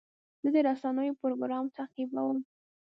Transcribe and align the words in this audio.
زه 0.41 0.49
د 0.53 0.57
رسنیو 0.67 1.19
پروګرام 1.21 1.65
تعقیبوم. 1.77 2.39